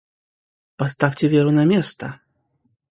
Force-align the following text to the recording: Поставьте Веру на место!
Поставьте 0.77 1.27
Веру 1.27 1.51
на 1.51 1.63
место! 1.63 2.19